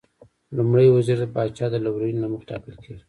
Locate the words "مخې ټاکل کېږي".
2.31-2.99